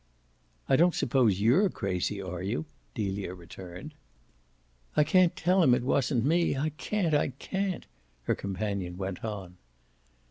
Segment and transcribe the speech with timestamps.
[0.67, 2.65] "I don't suppose YOU'RE crazy, are you?"
[2.95, 3.93] Delia returned.
[4.97, 7.85] "I can't tell him it wasn't me I can't, I can't!"
[8.23, 9.57] her companion went on.